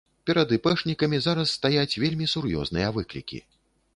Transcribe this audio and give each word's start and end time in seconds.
Перад 0.27 0.53
іпэшнікамі 0.57 1.19
зараз 1.25 1.51
стаяць 1.59 1.99
вельмі 2.03 2.31
сур'ёзныя 2.33 2.87
выклікі. 2.99 3.43